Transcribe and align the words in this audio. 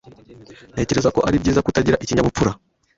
Ntekereza 0.73 1.09
ko 1.15 1.19
ari 1.27 1.41
byiza 1.41 1.63
kutagira 1.65 2.01
ikinyabupfura 2.03 2.51